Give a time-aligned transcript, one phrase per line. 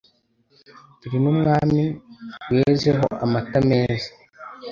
[0.99, 1.83] Turi n' Umwami
[2.51, 4.09] wezeho amata meza